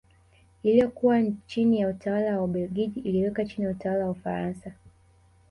[0.63, 4.73] Iliyokuwa chini ya utawala wa Ubelgiji iliwekwa chini ya utawala wa Ufaransa